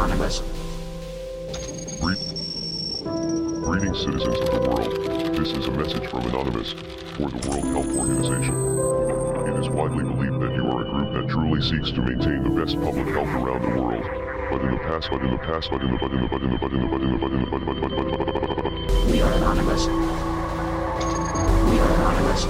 [0.00, 0.40] Anonymous.
[2.00, 2.16] Re-
[3.60, 5.36] Greetings, citizens of the world.
[5.36, 8.56] This is a message from Anonymous for the World Health Organization.
[9.44, 12.48] It is widely believed that you are a group that truly seeks to maintain the
[12.48, 14.00] best public health around the world.
[14.48, 16.40] But in the past, but in the past, but in the but in the but
[16.40, 17.84] in the but in the but in the but in the but in the but
[17.84, 19.84] in the but in the but in the We are anonymous.
[19.84, 22.48] We are anonymous.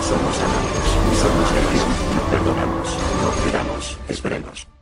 [0.00, 0.88] Somos anónimos.
[1.20, 1.92] Somos anónimos.
[2.32, 2.88] Perdonamos.
[3.20, 4.00] No olvidamos.
[4.08, 4.79] Esperemos.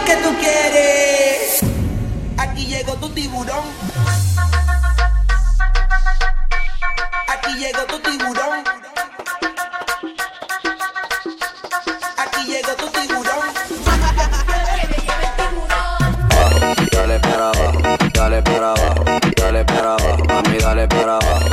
[0.00, 1.60] ¿qué tú quieres?
[2.38, 3.64] Aquí llegó tu tiburón.
[7.28, 8.64] Aquí llegó tu tiburón.
[12.16, 13.46] Aquí llegó tu tiburón.
[16.92, 17.82] Dale para abajo,
[18.14, 19.04] dale para abajo,
[19.36, 21.51] dale para abajo, mami, dale para abajo.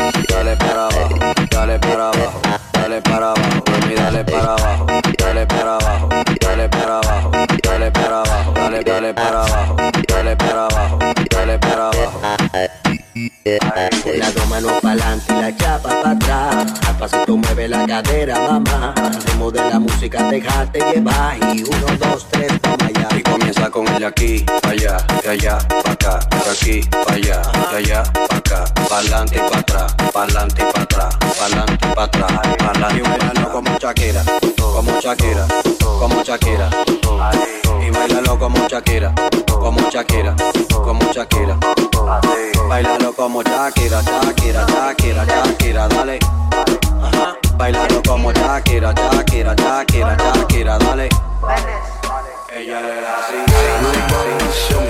[17.90, 18.94] cadera, mamá.
[18.96, 21.38] Hacemos de la música, dejate llevar.
[21.56, 23.08] Y uno, dos, tres, vamos allá.
[23.18, 27.78] Y comienza con el aquí, allá, de allá, pa' acá, de aquí, pa' allá, de
[27.78, 28.64] allá, pa' acá.
[28.88, 33.52] Pa'lante y pa' atrás, pa'lante y pa' atrás, pa'lante y pa' atrás, pa'lante y bailalo
[33.52, 34.24] como Shakira,
[34.58, 35.48] como Shakira,
[36.00, 36.70] como Shakira.
[37.86, 39.14] Y bailalo como Shakira,
[39.48, 40.36] como Shakira,
[40.70, 41.58] como Shakira.
[42.68, 46.20] Bailalo como Shakira, Shakira, Shakira, Shakira, dale.
[47.02, 47.49] Ajá.
[47.60, 51.10] Bailando como Shakira, Shakira, Shakira, Shakira, dale.
[52.56, 54.00] Ella le da así, así,
[54.80, 54.89] así.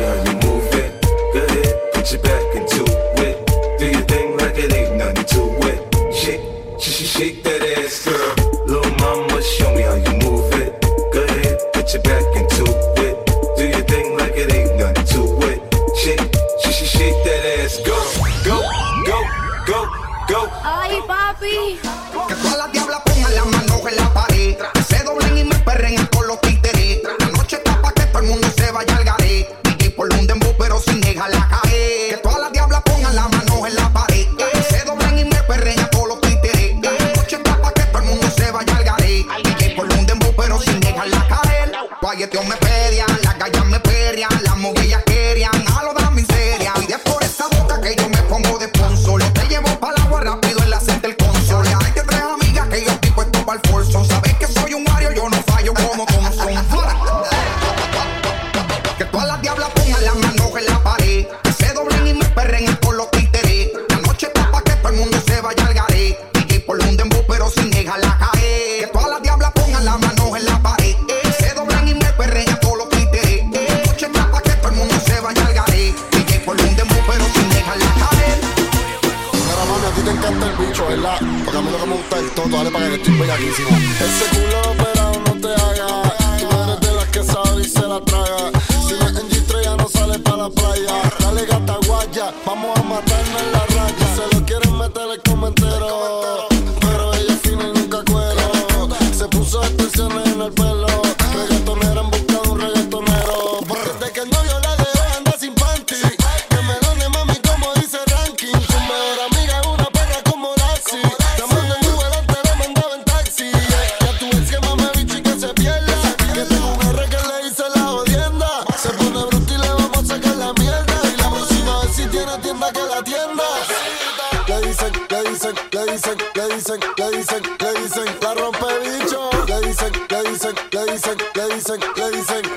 [131.70, 132.49] dicen, le dicen.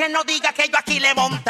[0.00, 1.49] que no diga que yo aquí le monta.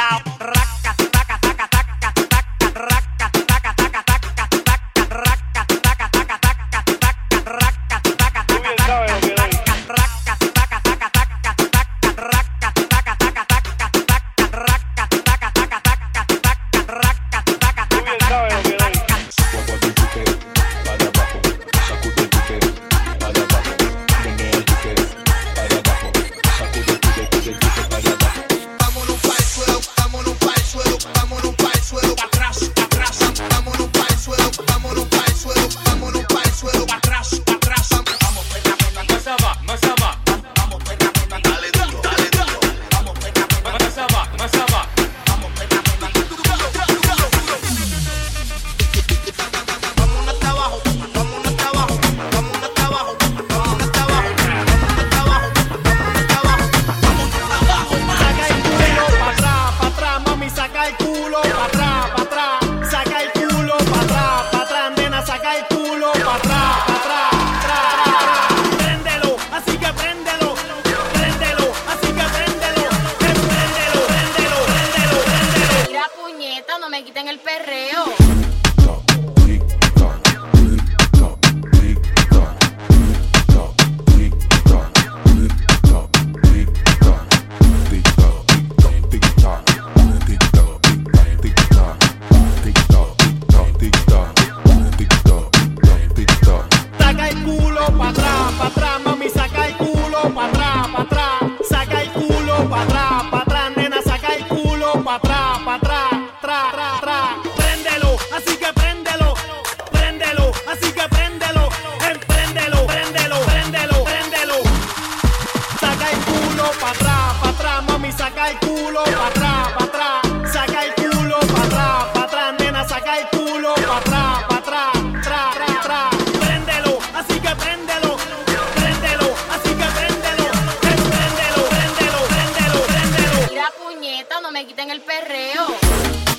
[134.42, 136.29] no me quiten el perreo.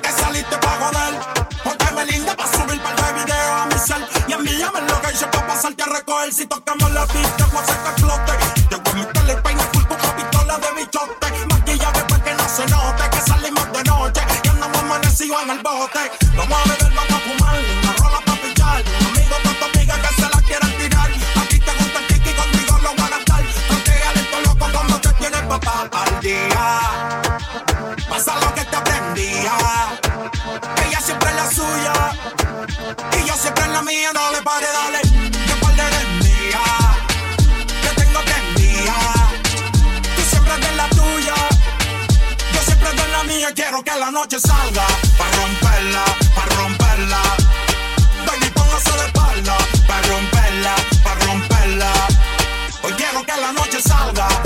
[0.00, 1.14] que saliste pa' joder.
[1.64, 4.06] Póntame linda pa' subir par de video a mi cel.
[4.28, 6.32] Y envíame lo que hice pa' pasarte a recoger.
[6.32, 8.32] Si tocamos la pista, voy a hacer que explote.
[8.68, 11.46] Te voy a meterle el peine full con pistola de bichote.
[11.50, 14.20] Maquillaje pa' que no se note que salimos de noche.
[14.44, 16.25] Y andamos amanecidos en el bote.
[44.38, 47.22] salga, pa' romperla, pa' romperla.
[48.26, 50.74] Baby, póngase de espalda, pa' romperla,
[51.04, 51.92] pa' romperla.
[52.82, 54.45] Hoy quiero que la noche salga.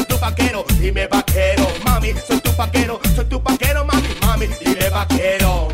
[0.00, 4.88] soy tu vaquero, dime vaquero, mami, soy tu vaquero, soy tu vaquero, mami, mami, dime
[4.88, 5.69] vaquero.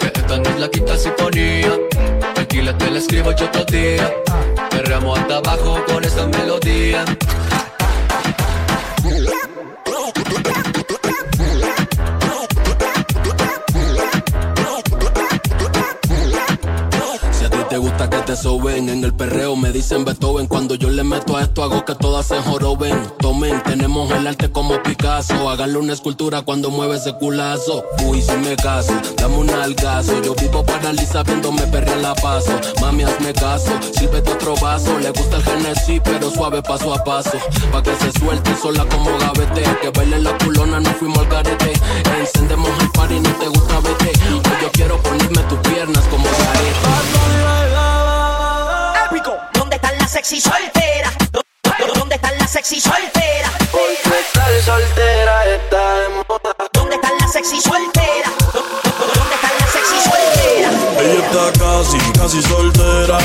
[0.00, 1.72] Que esta no es la quinta sinfonía.
[2.34, 4.12] Tranquila, te la escribo yo otro día.
[4.70, 7.04] Perramos hasta abajo con esta melodía.
[18.36, 18.88] te.
[18.88, 20.46] En el perreo me dicen Beethoven.
[20.46, 22.98] Cuando yo le meto a esto, hago que todas se joroben.
[23.18, 25.50] Tomen, tenemos el arte como Picasso.
[25.50, 27.84] Háganle una escultura cuando mueve ese culazo.
[28.06, 30.22] Uy, si me caso, dame un algazo.
[30.22, 32.52] Yo vivo paraliza viéndome perrear la paso.
[32.80, 34.98] Mami, hazme caso, sírvete otro vaso.
[34.98, 37.38] Le gusta el Genesis, pero suave paso a paso.
[37.70, 39.62] Pa' que se suelte sola como gavete.
[39.82, 41.72] Que baile la culona, no fuimos al garete.
[42.18, 44.12] Encendemos el party, no te gusta vete.
[44.30, 48.01] Hoy yo quiero ponerme tus piernas como careta.
[49.12, 51.12] ¿Dónde están las sexy solteras?
[51.94, 53.50] ¿Dónde están las sexy solteras?
[53.70, 56.56] Porque estar soltera está de moda.
[56.72, 58.32] ¿Dónde están las sexy solteras?
[58.54, 60.72] ¿Dónde están las sexy solteras?
[60.98, 63.18] Ella está acá casi, casi soltera.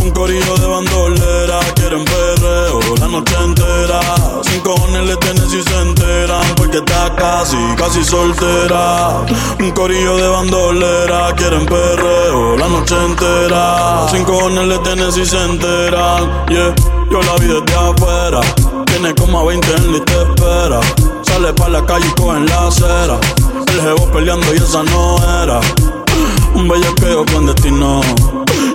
[0.00, 4.00] Un corillo de bandolera, quieren perreo la noche entera.
[4.42, 9.24] Sin cojones le tienen si se enteran, porque está casi, casi soltera.
[9.58, 14.06] Un corillo de bandolera, quieren perreo la noche entera.
[14.10, 16.74] Sin cojones le tienen si se enteran, yeah.
[17.10, 18.40] Yo la vi desde afuera,
[18.86, 20.80] tiene como a 20 en la te espera.
[21.22, 23.18] Sale pa' la calle y coge en la acera.
[23.68, 25.60] El jevo peleando y esa no era.
[26.54, 28.00] Un bellaqueo con destino.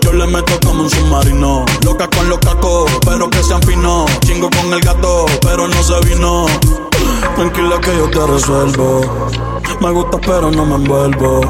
[0.02, 1.66] Yo le meto como un submarino.
[1.86, 4.06] Loca con los cacos, pero que se afinó.
[4.26, 6.46] Chingo con el gato, pero no se vino.
[7.36, 9.02] Tranquila que yo te resuelvo.
[9.80, 11.42] Me gusta, pero no me envuelvo.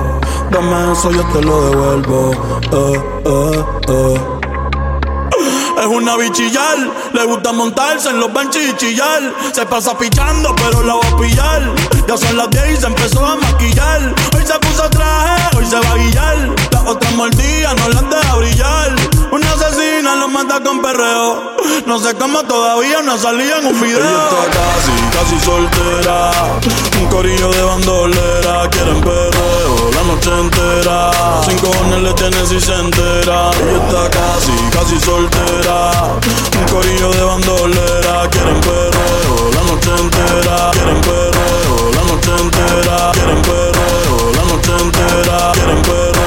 [0.51, 2.31] Dame eso, yo te lo devuelvo.
[2.71, 4.21] Eh, eh, eh.
[5.79, 6.77] Es una bichillar,
[7.13, 8.97] le gusta montarse en los benches y.
[9.53, 11.75] Se pasa pichando, pero la va a pillar.
[12.09, 14.15] Ya son las 10 y se empezó a maquillar.
[14.35, 16.55] Hoy se puso traje, hoy se va a guillar.
[16.71, 18.95] Las otra mordidas no las deja brillar.
[19.31, 21.55] Una asesina lo mata con perreo.
[21.85, 23.99] No sé cómo todavía no salía en un video.
[23.99, 26.31] Ella está casi, casi soltera.
[26.99, 28.67] Un corillo de bandolera.
[28.71, 31.11] Quieren perreo la noche entera.
[31.45, 33.51] Sin cojones le tienen si se entera.
[33.51, 35.91] Ella está casi, casi soltera.
[36.57, 38.27] Un corillo de bandolera.
[38.31, 40.71] Quieren perreo la noche entera.
[40.71, 46.18] Quieren perreo noche entera, quieren perreo, la noche entera, quieren perreo.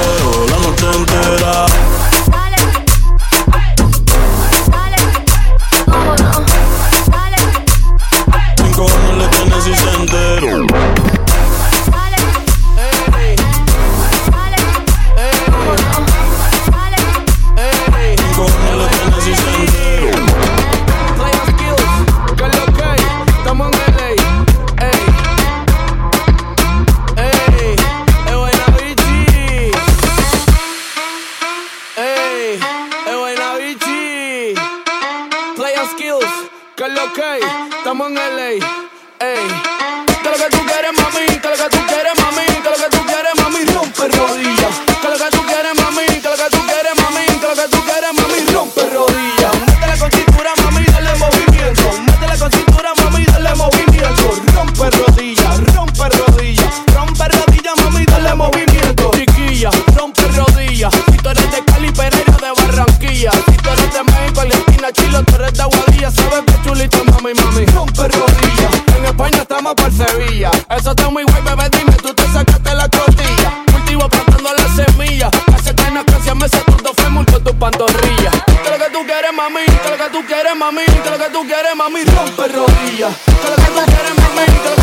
[64.83, 66.11] la chila, tú eres de aguadilla.
[66.11, 67.65] Sabes que chulita, mami, mami.
[67.67, 68.69] Rompe rodilla.
[68.97, 70.51] En España estamos por Sevilla.
[70.77, 73.63] Eso está muy guay, bebé, dime, tú te sacaste la costilla.
[73.71, 75.31] Cultivo plantando las semillas.
[75.55, 78.35] Hace que nace, me sé tus dos fémur con tus pantorrillas.
[78.45, 79.65] Que lo que tú quieres, mami.
[79.65, 80.85] Que lo que tú quieres, mami.
[80.85, 82.03] Que lo que tú quieres, mami.
[82.03, 83.09] Rompe rodilla.
[83.41, 84.82] Que lo que tú quieres, mami.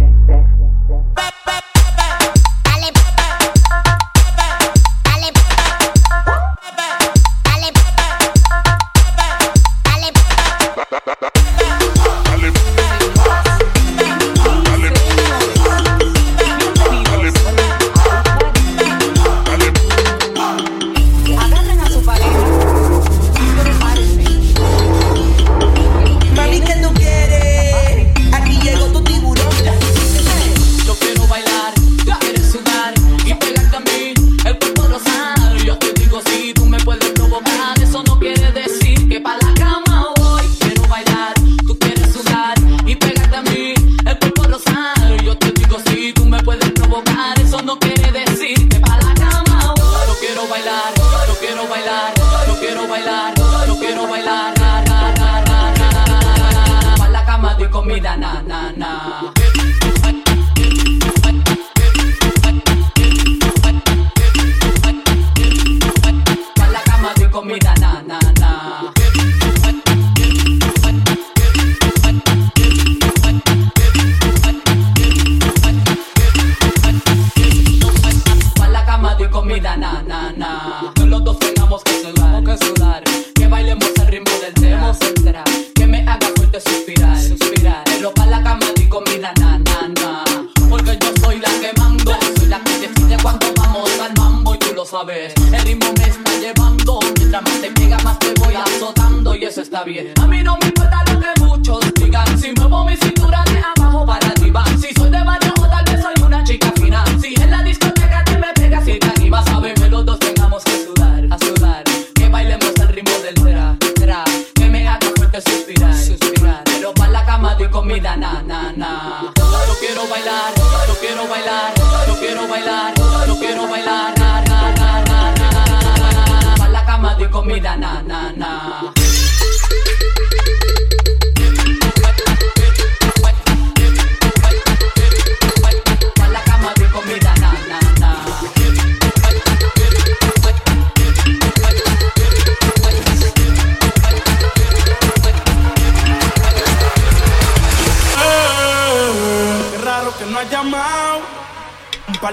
[99.81, 100.20] lobbying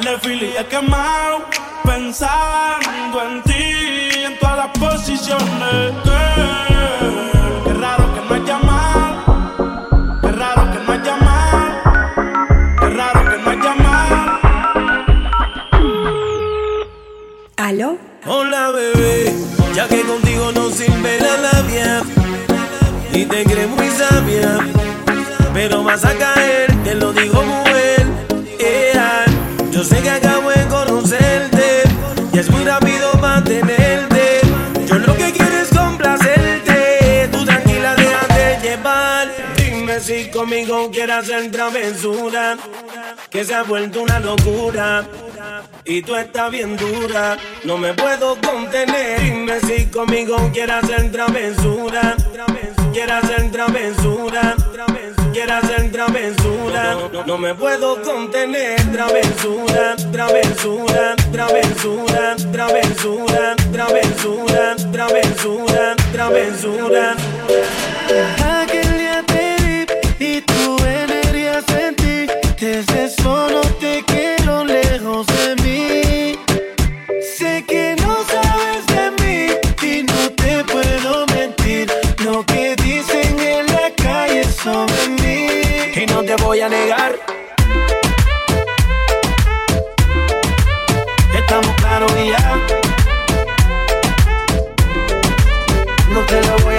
[0.00, 1.44] Par quemado
[1.84, 5.92] pensando en ti en todas las posiciones.
[7.64, 9.60] Qué raro que no hay llamado,
[10.22, 11.68] qué raro que no hay llamado,
[12.80, 14.38] qué raro que no hay llamado.
[17.56, 17.98] ¿Aló?
[18.26, 19.34] Hola bebé,
[19.74, 22.02] ya que contigo no sirve la labia
[23.12, 24.58] y te crees muy sabia,
[25.52, 27.67] pero vas a caer, te lo digo muy
[29.78, 31.84] yo sé que acabo de conocerte
[32.32, 34.40] y es muy rápido mantenerte.
[34.86, 37.28] Yo lo que quiero es complacerte.
[37.30, 39.28] Tú tranquila, déjate llevar.
[39.56, 42.56] Dime si conmigo quieras hacer travesura,
[43.30, 45.06] que se ha vuelto una locura.
[45.84, 49.20] Y tú estás bien dura, no me puedo contener.
[49.20, 52.16] Dime si conmigo quieras hacer travesura,
[52.92, 54.56] quieras hacer travesura.
[54.72, 56.96] travesura quiera hacer travesura.
[57.24, 67.14] No me puedo contener, travesura, travesura, travesura, travesura, travesura, travesura, travesura.
[68.62, 69.86] Aquel día te
[70.18, 72.26] vi y tu energía sentí.
[72.58, 74.02] Desde eso no te
[86.28, 87.18] te voy a negar.
[91.34, 92.56] Estamos claros y ya.
[96.10, 96.77] No te lo voy a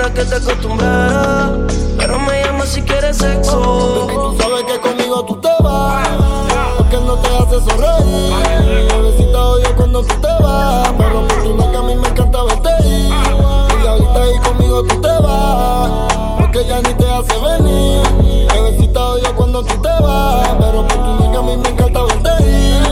[0.00, 1.50] para que te acostumbraras.
[1.98, 3.60] Pero me llamas si quieres sexo.
[3.60, 6.08] Baby, tú sabes que conmigo tú te vas.
[6.78, 8.88] Porque no te hace sonreír.
[8.88, 10.92] Bebecita odio cuando tú te vas.
[10.96, 13.12] Pero por tu que a mí me encanta verte ir.
[13.82, 15.90] Y ahorita ahí conmigo tú te vas.
[16.38, 18.48] Porque ya ni te hace venir.
[18.54, 20.48] Bebecita odio cuando tú te vas.
[20.60, 22.89] Pero por tu que a mí me encanta verte ir.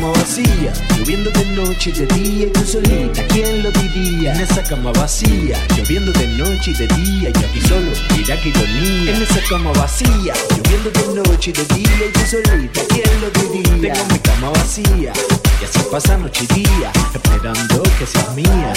[0.00, 4.34] cama vacía, lloviendo de noche y de día y tú solita, ¿quién lo diría?
[4.34, 8.48] En esa cama vacía, lloviendo de noche y de día y aquí solo, mira que
[8.48, 9.14] ironía.
[9.14, 13.30] En esa cama vacía, lloviendo de noche y de día y tú solita, ¿quién lo
[13.30, 13.92] diría?
[13.92, 15.12] Tengo mi cama vacía
[15.60, 18.72] y así pasa noche y día, esperando que seas mía.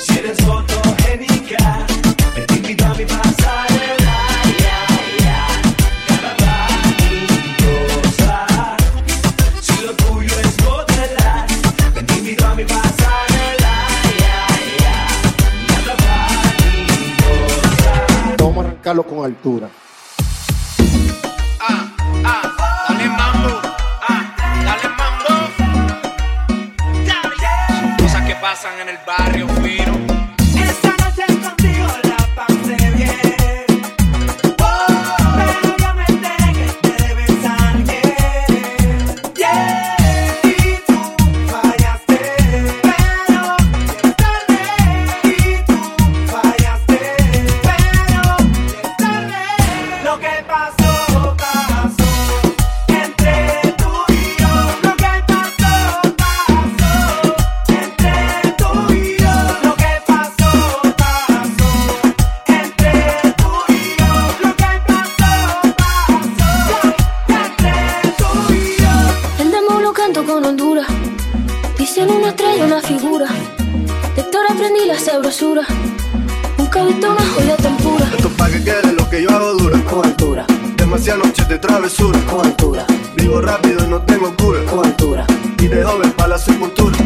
[0.00, 1.86] Si eres fotogénica,
[2.34, 3.33] ven te invito a mi paz.
[19.02, 19.68] con altura.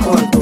[0.01, 0.38] corto.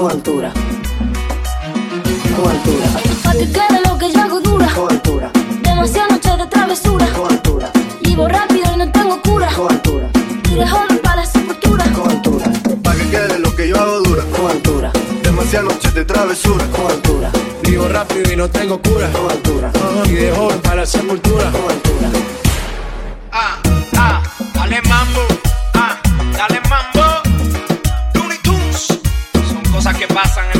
[0.00, 0.50] Con altura.
[2.34, 2.86] Con altura.
[3.22, 4.66] Pa' que quede lo que yo hago dura.
[4.74, 5.30] Con altura.
[5.62, 7.06] Demasiadas noches de travesura.
[7.14, 7.70] Con altura.
[8.00, 9.52] Vivo rápido y no tengo cura.
[9.54, 10.08] Con altura.
[10.42, 11.84] Tiré joven para la sepultura.
[11.92, 12.44] Con altura.
[12.82, 14.24] Pa' que quede lo que yo hago dura.
[14.34, 14.90] Con altura.
[15.22, 16.64] Demasiadas noches de travesura.
[16.74, 17.30] Con altura.
[17.62, 19.10] Vivo rápido y no tengo cura.
[19.12, 19.70] Con altura.
[20.06, 21.52] Y de joven para la sepultura.
[21.52, 22.39] Con
[30.22, 30.59] pasan en